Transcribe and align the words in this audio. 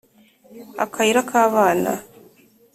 Akayira 0.83 1.21
k'abana 1.29 1.91